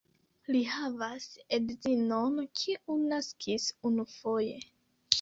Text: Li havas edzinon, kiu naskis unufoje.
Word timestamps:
Li 0.53 0.61
havas 0.75 1.27
edzinon, 1.59 2.41
kiu 2.63 2.99
naskis 3.15 3.71
unufoje. 3.93 4.63